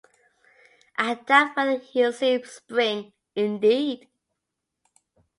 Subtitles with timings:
[0.97, 4.07] I doubt whether he’ll see spring, indeed.